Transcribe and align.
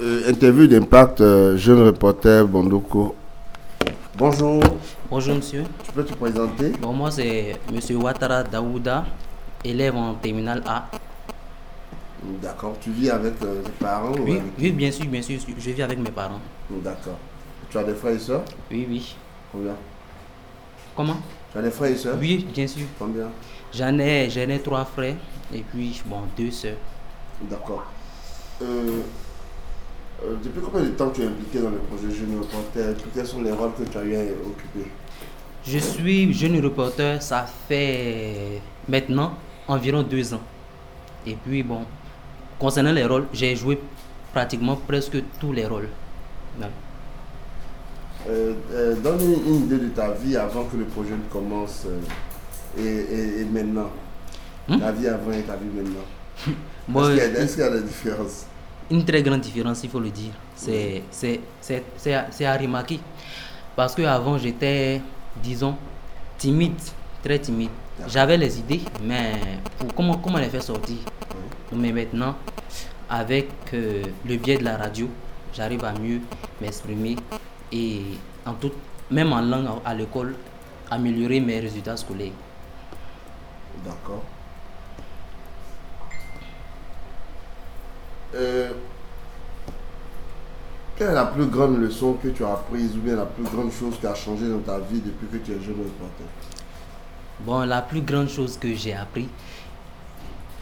Euh, 0.00 0.28
interview 0.28 0.66
d'impact, 0.66 1.20
euh, 1.20 1.56
jeune 1.56 1.82
reporter 1.86 2.46
Bondoko. 2.46 3.14
Bonjour. 4.16 4.62
Bonjour 5.10 5.36
monsieur. 5.36 5.64
Tu 5.82 5.92
peux 5.92 6.04
te 6.04 6.14
présenter? 6.14 6.70
Bon, 6.80 6.92
moi 6.92 7.10
c'est 7.10 7.56
monsieur 7.72 7.96
Ouattara 7.96 8.42
Daouda, 8.42 9.04
élève 9.64 9.96
en 9.96 10.14
terminale 10.14 10.62
A. 10.66 10.88
D'accord. 12.42 12.76
Tu 12.80 12.90
vis 12.90 13.10
avec 13.10 13.34
euh, 13.42 13.62
tes 13.62 13.70
parents 13.72 14.12
ou 14.12 14.24
Oui, 14.24 14.32
avec- 14.32 14.52
oui, 14.58 14.72
bien 14.72 14.90
sûr, 14.90 15.06
bien 15.06 15.22
sûr, 15.22 15.38
je 15.58 15.70
vis 15.70 15.82
avec 15.82 15.98
mes 15.98 16.10
parents. 16.10 16.40
D'accord. 16.70 17.18
Tu 17.70 17.78
as 17.78 17.84
des 17.84 17.94
frères 17.94 18.14
et 18.14 18.18
sœurs? 18.18 18.44
Oui, 18.70 18.86
oui. 18.88 19.16
Combien? 19.52 19.74
Comment? 20.96 21.16
Tu 21.52 21.58
as 21.58 21.62
des 21.62 21.70
frères 21.70 21.90
et 21.90 21.96
sœurs? 21.96 22.16
Oui, 22.20 22.46
bien 22.52 22.66
sûr. 22.66 22.84
Combien? 22.98 23.28
J'en 23.72 23.98
ai, 23.98 24.30
j'en 24.30 24.48
ai 24.48 24.58
trois 24.60 24.84
frères 24.84 25.16
et 25.52 25.60
puis 25.72 26.00
bon, 26.06 26.20
deux 26.36 26.50
sœurs. 26.50 26.76
D'accord. 27.42 27.84
Euh, 28.64 29.00
euh, 30.24 30.34
depuis 30.42 30.60
combien 30.62 30.82
de 30.82 30.90
temps 30.94 31.10
tu 31.10 31.22
es 31.22 31.26
impliqué 31.26 31.58
dans 31.60 31.70
le 31.70 31.76
projet 31.78 32.14
Jeune 32.14 32.38
Reporter? 32.40 32.94
Quels 33.14 33.26
sont 33.26 33.42
les 33.42 33.52
rôles 33.52 33.72
que 33.78 33.82
tu 33.84 33.98
as 33.98 34.04
eu 34.04 34.16
à 34.16 34.20
occuper? 34.20 34.90
Je 35.66 35.78
suis 35.78 36.32
jeune 36.34 36.60
reporter, 36.62 37.22
ça 37.22 37.46
fait 37.68 38.60
maintenant 38.88 39.32
environ 39.66 40.02
deux 40.02 40.34
ans. 40.34 40.40
Et 41.26 41.34
puis 41.34 41.62
bon, 41.62 41.84
concernant 42.58 42.92
les 42.92 43.04
rôles, 43.06 43.26
j'ai 43.32 43.56
joué 43.56 43.78
pratiquement 44.32 44.76
presque 44.76 45.16
tous 45.40 45.52
les 45.52 45.66
rôles. 45.66 45.88
Ouais. 46.60 46.66
Euh, 48.28 48.54
euh, 48.72 48.94
donne 48.96 49.20
une, 49.22 49.54
une 49.54 49.62
idée 49.64 49.78
de 49.78 49.88
ta 49.88 50.10
vie 50.12 50.36
avant 50.36 50.64
que 50.64 50.76
le 50.76 50.84
projet 50.84 51.12
ne 51.12 51.30
commence 51.32 51.86
et, 52.78 52.82
et- 52.82 53.40
et 53.40 53.44
maintenant. 53.44 53.90
Hmm? 54.68 54.78
Ta 54.78 54.92
vie 54.92 55.08
avant 55.08 55.32
et 55.32 55.42
ta 55.42 55.56
vie 55.56 55.66
maintenant. 55.74 56.04
Moi, 56.88 57.12
Est-ce 57.14 57.24
qu'il 57.24 57.32
y, 57.32 57.36
a- 57.36 57.40
est-ce 57.40 57.52
qu'il 57.54 57.64
y 57.64 57.66
a 57.66 57.70
des 57.70 57.82
différences? 57.82 58.46
Une 58.90 59.04
très 59.04 59.22
grande 59.22 59.40
différence, 59.40 59.82
il 59.84 59.90
faut 59.90 60.00
le 60.00 60.10
dire. 60.10 60.32
C'est 60.54 61.02
c'est- 61.10 61.40
c'est- 61.60 61.84
c'est 62.30 62.44
à, 62.46 62.56
remarquer. 62.56 63.00
Parce 63.76 63.94
qu'avant, 63.94 64.38
j'étais, 64.38 65.00
disons, 65.42 65.76
timide, 66.38 66.78
très 67.22 67.38
timide. 67.38 67.70
J'avais 68.08 68.36
les 68.36 68.58
idées, 68.58 68.80
mais 69.02 69.32
pour, 69.78 69.94
comment, 69.94 70.16
comment 70.18 70.38
les 70.38 70.48
faire 70.48 70.62
sortir? 70.62 70.96
Mais 71.72 71.92
maintenant, 71.92 72.36
avec 73.08 73.48
euh, 73.72 74.02
le 74.26 74.36
biais 74.36 74.58
de 74.58 74.64
la 74.64 74.76
radio, 74.76 75.08
j'arrive 75.52 75.84
à 75.84 75.92
mieux 75.92 76.20
m'exprimer 76.60 77.16
et 77.72 78.02
en 78.46 78.54
tout, 78.54 78.72
même 79.10 79.32
en 79.32 79.40
langue 79.40 79.68
à 79.84 79.94
l'école, 79.94 80.36
améliorer 80.90 81.40
mes 81.40 81.58
résultats 81.60 81.96
scolaires. 81.96 82.32
D'accord. 83.84 84.22
Euh, 88.34 88.70
quelle 90.96 91.10
est 91.10 91.14
la 91.14 91.26
plus 91.26 91.46
grande 91.46 91.78
leçon 91.80 92.14
que 92.22 92.28
tu 92.28 92.44
as 92.44 92.52
apprise 92.52 92.96
ou 92.96 93.00
bien 93.00 93.16
la 93.16 93.26
plus 93.26 93.44
grande 93.44 93.72
chose 93.72 93.94
qui 94.00 94.06
a 94.06 94.14
changé 94.14 94.48
dans 94.48 94.60
ta 94.60 94.78
vie 94.78 95.00
depuis 95.00 95.26
que 95.26 95.44
tu 95.44 95.52
es 95.52 95.60
jeune 95.60 95.74
reporter 95.78 96.24
Bon, 97.40 97.60
la 97.64 97.82
plus 97.82 98.00
grande 98.00 98.28
chose 98.28 98.56
que 98.56 98.72
j'ai 98.74 98.94
appris, 98.94 99.28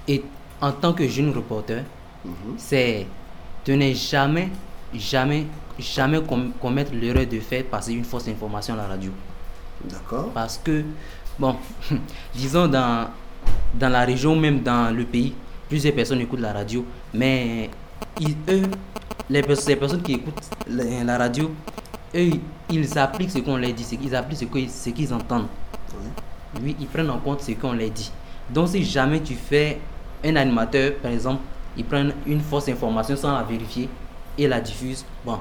et 0.08 0.24
en 0.60 0.72
tant 0.72 0.92
que 0.94 1.06
jeune 1.06 1.30
reporter, 1.34 1.84
Mhm. 2.24 2.54
c'est 2.56 3.06
de 3.66 3.72
ne 3.74 3.92
jamais, 3.92 4.48
jamais, 4.94 5.46
jamais 5.78 6.22
com- 6.22 6.52
commettre 6.60 6.92
l'erreur 6.94 7.26
de 7.26 7.40
faire 7.40 7.64
passer 7.64 7.92
une 7.92 8.04
fausse 8.04 8.28
information 8.28 8.74
à 8.74 8.78
la 8.78 8.86
radio. 8.86 9.10
D'accord. 9.84 10.30
Parce 10.32 10.56
que, 10.64 10.82
bon, 11.38 11.56
disons 12.34 12.68
dans, 12.68 13.08
dans 13.74 13.88
la 13.88 14.04
région, 14.04 14.34
même 14.36 14.60
dans 14.62 14.94
le 14.96 15.04
pays, 15.04 15.34
plusieurs 15.72 15.94
personnes 15.94 16.20
écoutent 16.20 16.40
la 16.40 16.52
radio, 16.52 16.84
mais 17.14 17.70
ils- 18.20 18.36
eux, 18.48 18.68
les, 19.30 19.42
ces 19.56 19.76
personnes 19.76 20.02
qui 20.02 20.14
écoutent 20.14 20.50
la, 20.68 21.04
la 21.04 21.16
radio, 21.18 21.50
eux, 22.14 22.30
ils 22.68 22.98
appliquent 22.98 23.30
ce 23.30 23.38
qu'on 23.38 23.56
leur 23.56 23.72
dit, 23.72 23.84
qu'ils 23.84 24.14
appliquent 24.14 24.38
ce 24.40 24.44
qu'ils 24.44 24.70
ce 24.70 24.90
qu'ils 24.90 25.12
entendent. 25.14 25.48
Oui. 25.94 26.10
Oui, 26.62 26.76
ils 26.80 26.86
prennent 26.88 27.08
en 27.10 27.18
compte 27.18 27.40
ce 27.40 27.52
qu'on 27.52 27.72
leur 27.72 27.90
dit. 27.90 28.10
Donc, 28.50 28.68
si 28.68 28.84
jamais 28.84 29.20
tu 29.22 29.34
fais 29.34 29.80
un 30.24 30.36
animateur, 30.36 30.92
par 31.02 31.10
exemple, 31.10 31.40
il 31.76 31.84
prend 31.86 32.04
une 32.26 32.40
fausse 32.42 32.68
information 32.68 33.16
sans 33.16 33.32
la 33.32 33.42
vérifier 33.44 33.88
et 34.36 34.46
la 34.46 34.60
diffuse, 34.60 35.06
bon, 35.24 35.38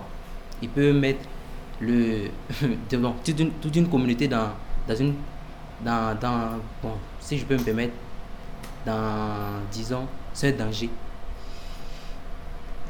il 0.62 0.70
peut 0.70 0.94
mettre 0.94 1.26
le, 1.82 2.30
de- 2.90 2.98
bon, 2.98 3.16
toute, 3.24 3.40
une, 3.40 3.52
toute 3.52 3.76
une 3.76 3.90
communauté 3.90 4.28
dans, 4.30 4.50
dans 4.88 4.96
une. 4.96 5.14
Dans, 5.84 6.16
dans, 6.20 6.60
bon, 6.82 6.94
si 7.20 7.38
je 7.40 7.46
peux 7.46 7.58
me 7.58 7.64
permettre, 7.64 7.94
dans, 8.86 9.62
disons, 9.72 10.08
c'est 10.34 10.60
un 10.60 10.66
danger. 10.66 10.90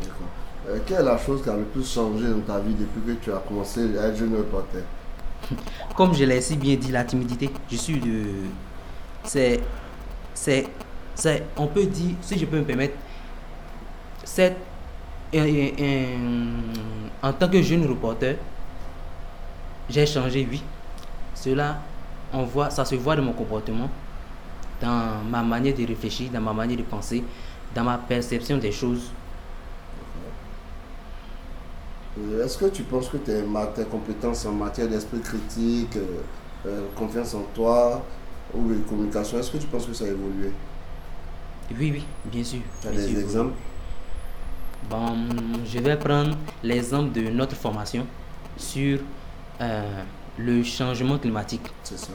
D'accord. 0.01 0.27
Euh, 0.69 0.77
quelle 0.85 0.99
est 1.01 1.03
la 1.03 1.17
chose 1.17 1.41
qui 1.43 1.49
a 1.49 1.55
le 1.55 1.63
plus 1.63 1.91
changé 1.91 2.27
dans 2.29 2.41
ta 2.41 2.59
vie 2.59 2.73
depuis 2.75 3.01
que 3.15 3.23
tu 3.23 3.31
as 3.33 3.37
commencé 3.39 3.97
à 3.97 4.07
être 4.07 4.17
jeune 4.17 4.35
reporter 4.35 4.83
Comme 5.95 6.13
je 6.13 6.23
l'ai 6.23 6.41
si 6.41 6.55
bien 6.55 6.75
dit, 6.75 6.91
la 6.91 7.03
timidité, 7.03 7.49
je 7.71 7.75
suis 7.77 7.99
de. 7.99 8.23
C'est. 9.23 9.59
C'est. 10.33 10.67
c'est- 11.15 11.43
On 11.57 11.67
peut 11.67 11.85
dire, 11.85 12.15
si 12.21 12.37
je 12.37 12.45
peux 12.45 12.57
me 12.59 12.63
permettre, 12.65 12.95
un- 15.33 17.27
en 17.27 17.33
tant 17.33 17.49
que 17.49 17.61
jeune 17.61 17.85
reporter, 17.87 18.37
j'ai 19.89 20.05
changé, 20.05 20.47
oui. 20.49 20.61
Cela, 21.35 21.79
on 22.33 22.43
voit, 22.43 22.69
ça 22.69 22.85
se 22.85 22.95
voit 22.95 23.15
dans 23.15 23.23
mon 23.23 23.33
comportement, 23.33 23.89
dans 24.81 25.23
ma 25.29 25.43
manière 25.43 25.75
de 25.75 25.85
réfléchir, 25.85 26.31
dans 26.31 26.41
ma 26.41 26.53
manière 26.53 26.77
de 26.77 26.83
penser, 26.83 27.23
dans 27.75 27.83
ma 27.83 27.97
perception 27.97 28.57
des 28.57 28.71
choses. 28.71 29.11
Euh, 32.19 32.45
Est-ce 32.45 32.57
que 32.57 32.65
tu 32.65 32.83
penses 32.83 33.09
que 33.09 33.17
tes, 33.17 33.43
compétences 33.89 34.45
en 34.45 34.53
matière 34.53 34.87
d'esprit 34.89 35.21
critique, 35.21 35.95
euh, 35.95 36.21
euh, 36.65 36.87
confiance 36.95 37.33
en 37.33 37.43
toi 37.53 38.05
ou 38.53 38.69
de 38.69 38.79
communication, 38.81 39.39
est-ce 39.39 39.51
que 39.51 39.57
tu 39.57 39.67
penses 39.67 39.85
que 39.85 39.93
ça 39.93 40.05
a 40.05 40.07
évolué? 40.09 40.51
Oui, 41.71 41.91
oui, 41.93 42.05
bien 42.25 42.43
sûr. 42.43 42.61
Tu 42.81 42.87
as 42.87 42.91
bien 42.91 43.07
des 43.07 43.07
sûr. 43.07 43.19
exemples? 43.19 43.53
Bon, 44.89 45.15
je 45.65 45.79
vais 45.79 45.97
prendre 45.97 46.37
l'exemple 46.63 47.11
de 47.13 47.29
notre 47.29 47.55
formation 47.55 48.07
sur 48.57 48.99
euh, 49.61 50.03
le 50.37 50.63
changement 50.63 51.17
climatique. 51.19 51.73
C'est 51.83 51.97
ça 51.99 52.13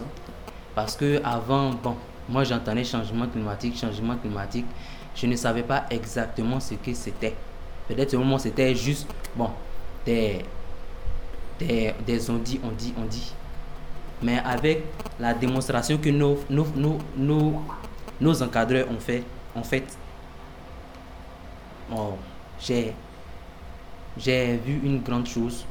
Parce 0.74 0.96
que 0.96 1.20
avant, 1.24 1.72
bon, 1.74 1.96
moi 2.28 2.44
j'entendais 2.44 2.84
changement 2.84 3.26
climatique, 3.26 3.78
changement 3.78 4.16
climatique. 4.16 4.66
Je 5.14 5.26
ne 5.26 5.36
savais 5.36 5.62
pas 5.62 5.86
exactement 5.90 6.60
ce 6.60 6.74
que 6.74 6.92
c'était. 6.94 7.34
Peut-être 7.88 8.14
au 8.14 8.18
moment 8.18 8.38
c'était 8.38 8.74
juste, 8.74 9.06
bon, 9.34 9.50
des, 10.04 10.44
des, 11.58 11.94
des 12.06 12.30
on 12.30 12.38
dit, 12.38 12.60
on 12.98 13.04
dit. 13.04 13.32
Mais 14.22 14.38
avec 14.38 14.82
la 15.20 15.34
démonstration 15.34 15.98
que 15.98 16.08
nos, 16.08 16.38
nos, 16.48 16.66
nos, 17.16 17.62
nos, 18.20 18.42
encadreurs 18.42 18.90
ont 18.90 18.98
fait, 18.98 19.22
en 19.54 19.62
fait, 19.62 19.84
bon, 21.90 22.16
j'ai 22.60 22.94
j'ai 24.18 24.56
vu 24.56 24.80
une 24.82 25.02
grande 25.02 25.26
chose. 25.26 25.64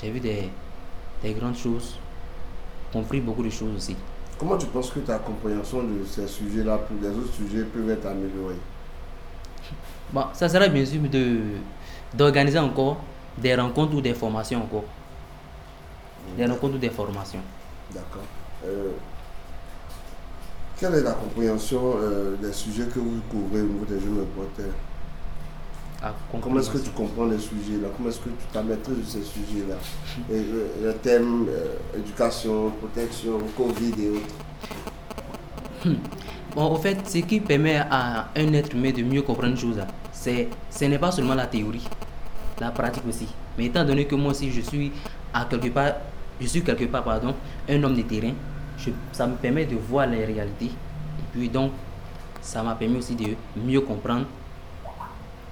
J'ai 0.00 0.10
vu 0.10 0.18
des, 0.20 0.48
des 1.22 1.32
grandes 1.32 1.56
choses. 1.56 1.96
Compris 2.92 3.20
beaucoup 3.20 3.42
de 3.44 3.50
choses 3.50 3.76
aussi. 3.76 3.96
Comment 4.38 4.58
tu 4.58 4.66
penses 4.66 4.90
que 4.90 5.00
ta 5.00 5.18
compréhension 5.18 5.82
de 5.82 6.04
ces 6.04 6.26
sujets-là 6.26 6.78
pour 6.78 6.96
les 7.00 7.08
autres 7.08 7.32
sujets 7.32 7.64
peuvent 7.64 7.88
être 7.90 8.06
améliorées? 8.06 8.60
Bon, 10.12 10.24
ça 10.34 10.48
serait 10.48 10.68
bien 10.68 10.84
sûr 10.84 11.00
de 11.00 11.38
d'organiser 12.14 12.58
encore 12.58 12.98
des 13.38 13.54
rencontres 13.54 13.94
ou 13.94 14.00
des 14.00 14.14
formations 14.14 14.62
encore. 14.62 14.84
Des 16.36 16.46
rencontres 16.46 16.74
ou 16.74 16.78
des 16.78 16.90
formations. 16.90 17.40
D'accord. 17.92 18.22
Euh, 18.64 18.92
quelle 20.78 20.94
est 20.94 21.02
la 21.02 21.12
compréhension 21.12 21.94
euh, 21.96 22.36
des 22.36 22.52
sujets 22.52 22.86
que 22.86 22.98
vous 22.98 23.20
couvrez 23.30 23.62
au 23.62 23.66
niveau 23.66 23.84
des 23.86 23.98
jeunes 23.98 24.18
reporters? 24.20 24.74
À 26.02 26.12
Comment 26.42 26.60
est-ce 26.60 26.70
que 26.70 26.78
tu 26.78 26.90
comprends 26.90 27.24
les 27.26 27.38
sujets 27.38 27.80
là? 27.82 27.88
Comment 27.96 28.08
est-ce 28.10 28.18
que 28.20 28.28
tu 28.28 28.46
t'as 28.52 28.62
maîtrise 28.62 28.96
de 28.98 29.02
ces 29.04 29.22
sujets-là? 29.22 29.76
Et, 30.30 30.34
euh, 30.34 30.66
Le 30.84 30.92
thème 30.94 31.46
euh, 31.48 31.98
éducation, 31.98 32.70
protection, 32.80 33.38
Covid 33.56 33.94
et 34.02 34.10
autres. 34.10 35.96
Bon, 36.54 36.72
au 36.72 36.76
fait, 36.76 36.98
ce 37.08 37.18
qui 37.18 37.40
permet 37.40 37.76
à 37.90 38.28
un 38.34 38.52
être 38.54 38.74
humain 38.74 38.90
de 38.90 39.02
mieux 39.02 39.22
comprendre 39.22 39.50
une 39.52 39.58
chose, 39.58 39.76
là, 39.76 39.86
c'est, 40.12 40.48
ce 40.70 40.84
n'est 40.86 40.98
pas 40.98 41.12
seulement 41.12 41.34
la 41.34 41.46
théorie, 41.46 41.86
la 42.60 42.70
pratique 42.70 43.04
aussi. 43.08 43.28
Mais 43.58 43.66
étant 43.66 43.84
donné 43.84 44.06
que 44.06 44.14
moi 44.14 44.30
aussi, 44.32 44.50
je 44.50 44.60
suis 44.62 44.90
à 45.34 45.44
quelque 45.44 45.68
part, 45.68 45.92
je 46.40 46.46
suis 46.46 46.62
quelque 46.62 46.84
part, 46.86 47.04
pardon, 47.04 47.34
un 47.68 47.82
homme 47.82 47.94
de 47.94 48.02
terrain, 48.02 48.32
je- 48.78 48.90
ça 49.12 49.26
me 49.26 49.36
permet 49.36 49.66
de 49.66 49.76
voir 49.76 50.06
les 50.06 50.24
réalités. 50.24 50.66
Et 50.66 51.24
puis 51.32 51.48
donc, 51.48 51.72
ça 52.40 52.62
m'a 52.62 52.74
permis 52.74 52.96
aussi 52.98 53.14
de 53.14 53.34
mieux 53.62 53.80
comprendre, 53.82 54.24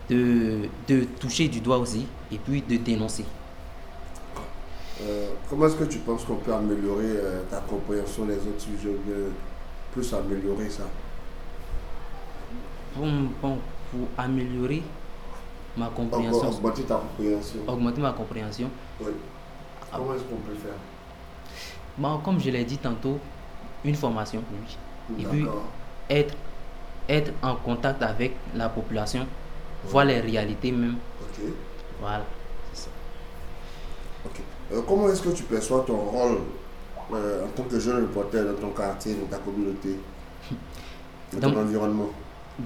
de, 0.09 0.69
de 0.89 1.05
toucher 1.21 1.49
du 1.49 1.61
doigt 1.61 1.79
aussi, 1.79 2.07
et 2.31 2.39
puis 2.39 2.63
de 2.63 2.77
dénoncer. 2.77 3.25
Euh, 5.03 5.31
comment 5.51 5.67
est-ce 5.67 5.77
que 5.77 5.85
tu 5.85 5.99
penses 5.99 6.25
qu'on 6.25 6.37
peut 6.37 6.55
améliorer 6.55 7.05
euh, 7.05 7.43
ta 7.51 7.59
compréhension 7.59 8.27
des 8.27 8.37
autres 8.37 8.61
sujets 8.61 8.91
ou 8.91 8.99
bien 9.05 9.17
plus 9.93 10.15
améliorer 10.15 10.71
ça? 10.71 10.85
Bon, 12.97 13.29
bon, 13.43 13.59
pour 13.91 14.09
améliorer, 14.17 14.83
ma 15.77 15.89
compréhension. 15.89 16.49
Augmenter 16.49 16.83
ta 16.85 16.97
compréhension. 16.97 17.59
Augmenter 17.67 18.01
ma 18.01 18.13
compréhension. 18.13 18.71
Oui. 19.01 19.13
Comment 19.93 20.15
est-ce 20.15 20.23
qu'on 20.23 20.37
peut 20.37 20.55
faire? 20.55 20.79
Bon, 21.99 22.19
comme 22.19 22.41
je 22.41 22.51
l'ai 22.51 22.65
dit 22.65 22.79
tantôt, 22.79 23.19
une 23.85 23.95
formation, 23.95 24.43
oui. 24.53 25.23
Et 25.23 25.27
puis, 25.27 25.47
être, 26.09 26.35
être 27.09 27.33
en 27.43 27.57
contact 27.57 28.03
avec 28.03 28.37
la 28.55 28.69
population, 28.69 29.27
voir 29.89 30.05
les 30.05 30.21
réalités 30.21 30.73
même. 30.73 30.97
Ok. 31.23 31.45
Voilà. 32.01 32.25
c'est 32.73 32.83
ça. 32.85 32.89
Ok. 34.27 34.41
Euh, 34.73 34.81
comment 34.87 35.09
est-ce 35.09 35.23
que 35.23 35.31
tu 35.31 35.43
perçois 35.45 35.85
ton 35.87 35.97
rôle 35.97 36.39
euh, 37.13 37.45
en 37.45 37.49
tant 37.49 37.65
que 37.65 37.79
jeune 37.79 38.03
reporter 38.03 38.45
dans 38.45 38.55
ton 38.61 38.71
quartier, 38.71 39.15
dans 39.15 39.27
ta 39.27 39.39
communauté, 39.39 39.99
dans 41.33 41.51
ton 41.53 41.61
environnement? 41.61 42.09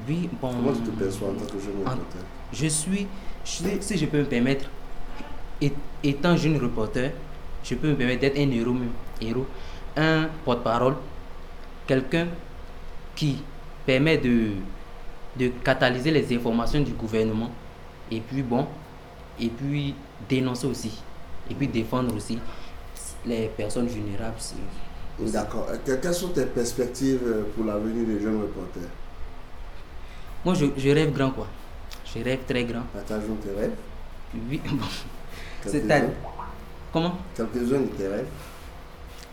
Oui, 0.06 0.28
bon. 0.40 0.50
Comment 0.52 0.72
tu 0.72 0.82
te 0.82 0.90
perçois 0.90 1.28
en 1.28 1.32
tant 1.34 1.46
que 1.46 1.58
jeune 1.60 1.74
en- 1.86 1.90
reporter? 1.90 2.20
Je 2.52 2.66
suis, 2.66 3.06
je 3.44 3.62
si 3.80 3.98
je 3.98 4.06
peux 4.06 4.18
me 4.18 4.24
permettre, 4.24 4.66
étant 6.02 6.36
jeune 6.36 6.56
reporter, 6.58 7.12
je 7.64 7.74
peux 7.74 7.88
me 7.88 7.96
permettre 7.96 8.20
d'être 8.20 8.38
un 8.38 8.50
héros, 8.50 8.72
même, 8.72 8.90
héros, 9.20 9.46
un 9.96 10.28
porte-parole, 10.44 10.94
quelqu'un 11.86 12.28
qui 13.16 13.42
permet 13.84 14.18
de, 14.18 14.50
de 15.38 15.48
catalyser 15.64 16.10
les 16.10 16.34
informations 16.36 16.80
du 16.80 16.92
gouvernement 16.92 17.50
et 18.10 18.20
puis 18.20 18.42
bon, 18.42 18.66
et 19.40 19.48
puis 19.48 19.94
dénoncer 20.28 20.66
aussi, 20.66 21.00
et 21.50 21.54
puis 21.54 21.68
défendre 21.68 22.14
aussi 22.16 22.38
les 23.26 23.48
personnes 23.48 23.86
vulnérables. 23.86 24.36
D'accord. 25.20 25.66
Euh, 25.70 25.76
que- 25.84 26.00
Quelles 26.00 26.14
sont 26.14 26.28
tes 26.28 26.46
perspectives 26.46 27.20
euh, 27.24 27.42
pour 27.54 27.64
l'avenir 27.64 28.06
des 28.06 28.20
jeunes 28.20 28.40
reporters? 28.40 28.88
Moi, 30.44 30.54
je, 30.54 30.66
je 30.76 30.88
rêve 30.90 31.12
grand 31.12 31.30
quoi. 31.30 31.46
Je 32.06 32.22
rêve 32.22 32.38
très 32.48 32.64
grand. 32.64 32.82
Partage-nous 32.94 33.36
tes 33.36 33.60
rêves? 33.60 33.74
Oui, 34.48 34.60
bon. 34.70 34.84
C'est 35.66 35.80
Quelques-uns 35.86 36.10
Comment? 36.92 37.16
Quelques-uns 37.36 37.80
de 37.80 37.86
tes 37.96 38.08
rêves? 38.08 38.26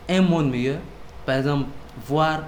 un 0.09 0.21
monde 0.21 0.51
meilleur. 0.51 0.79
Par 1.25 1.35
exemple, 1.37 1.67
voir, 2.07 2.41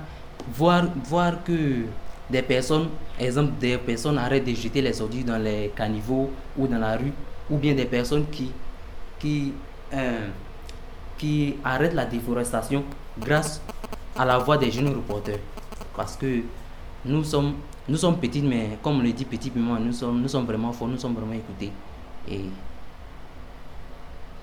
voir, 0.54 0.86
voir 1.06 1.44
que 1.44 1.84
des 2.30 2.42
personnes, 2.42 2.90
exemple, 3.20 3.54
des 3.60 3.78
personnes 3.78 4.18
arrêtent 4.18 4.46
de 4.46 4.54
jeter 4.54 4.82
les 4.82 5.02
ordures 5.02 5.24
dans 5.26 5.38
les 5.38 5.72
caniveaux 5.76 6.30
ou 6.58 6.68
dans 6.68 6.80
la 6.80 6.98
rue, 6.98 7.14
ou 7.50 7.58
bien 7.58 7.74
des 7.74 7.86
personnes 7.86 8.26
qui, 8.30 8.52
qui, 9.20 9.54
euh, 9.94 10.28
qui 11.18 11.56
arrêtent 11.64 11.94
la 11.94 12.06
déforestation 12.06 12.84
grâce 13.18 13.62
à 14.18 14.26
la 14.26 14.38
voix 14.38 14.58
des 14.58 14.72
jeunes 14.72 14.90
reporters. 14.90 15.40
Parce 15.96 16.18
que 16.18 16.42
nous 17.06 17.24
sommes, 17.24 17.54
nous 17.88 17.98
sommes 17.98 18.18
petites, 18.18 18.44
mais 18.44 18.78
comme 18.84 19.00
on 19.00 19.04
le 19.04 19.14
dit 19.14 19.26
petit 19.26 19.52
moi, 19.56 19.80
nous 19.80 19.94
sommes, 19.94 20.22
nous 20.22 20.28
sommes 20.28 20.46
vraiment 20.46 20.74
forts, 20.74 20.90
nous 20.90 20.98
sommes 20.98 21.14
vraiment 21.14 21.34
écoutés. 21.34 21.72
Et 22.30 22.42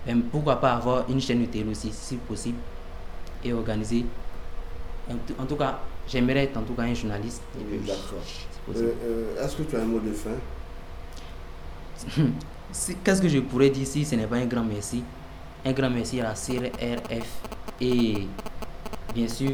même 0.07 0.23
pourquoi 0.23 0.57
pas 0.57 0.73
avoir 0.73 1.05
une 1.11 1.21
chaîne 1.21 1.43
de 1.43 1.47
télé 1.47 1.71
aussi, 1.71 1.91
si 1.93 2.17
possible, 2.17 2.59
et 3.45 3.53
organiser. 3.53 4.07
En 5.39 5.45
tout 5.45 5.57
cas, 5.57 5.81
j'aimerais 6.09 6.45
être 6.45 6.57
en 6.57 6.63
tout 6.63 6.75
cas 6.75 6.83
un 6.83 6.95
journaliste. 6.95 7.43
D'accord. 7.87 8.23
Euh, 8.77 8.93
euh, 9.05 9.45
Est-ce 9.45 9.57
que 9.57 9.63
tu 9.65 9.77
as 9.77 9.81
un 9.81 9.85
mot 9.85 10.01
de 10.01 10.13
fin? 10.13 10.31
Qu'est-ce 13.05 13.23
que 13.23 13.29
je 13.29 13.39
pourrais 13.39 13.71
dire 13.71 13.87
si 13.87 14.05
ce 14.05 14.15
n'est 14.15 14.27
pas 14.27 14.37
un 14.37 14.47
grand 14.47 14.65
merci? 14.65 15.03
Un 15.65 15.73
grand 15.73 15.91
merci 15.91 16.21
à 16.21 16.25
la 16.25 16.35
CRF 16.35 17.27
et 17.81 18.27
bien 19.15 19.29
sûr 19.29 19.53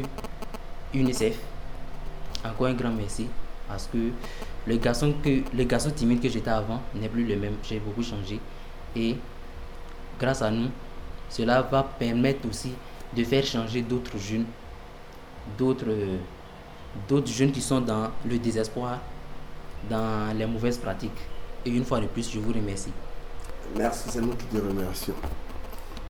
UNICEF. 0.93 1.37
Encore 2.43 2.67
un 2.67 2.73
grand 2.73 2.91
merci 2.91 3.27
parce 3.67 3.87
que 3.87 4.09
le 4.67 4.77
garçon, 4.77 5.13
que, 5.23 5.41
le 5.55 5.63
garçon 5.63 5.91
timide 5.91 6.21
que 6.21 6.29
j'étais 6.29 6.49
avant 6.49 6.81
n'est 6.95 7.07
plus 7.09 7.25
le 7.25 7.35
même. 7.37 7.55
J'ai 7.63 7.79
beaucoup 7.79 8.03
changé 8.03 8.39
et 8.95 9.15
grâce 10.19 10.41
à 10.41 10.51
nous, 10.51 10.69
cela 11.29 11.61
va 11.61 11.83
permettre 11.83 12.47
aussi 12.49 12.73
de 13.15 13.23
faire 13.23 13.45
changer 13.45 13.81
d'autres 13.81 14.17
jeunes, 14.17 14.45
d'autres 15.57 15.87
d'autres 17.07 17.31
jeunes 17.31 17.51
qui 17.51 17.61
sont 17.61 17.81
dans 17.81 18.11
le 18.25 18.37
désespoir, 18.37 18.99
dans 19.89 20.35
les 20.37 20.45
mauvaises 20.45 20.77
pratiques. 20.77 21.11
Et 21.65 21.69
une 21.69 21.85
fois 21.85 21.99
de 21.99 22.07
plus, 22.07 22.29
je 22.31 22.39
vous 22.39 22.53
remercie. 22.53 22.91
Merci, 23.75 24.09
c'est 24.09 24.21
nous 24.21 24.35
qui 24.35 24.45
te 24.45 24.57
remercions. 24.57 25.15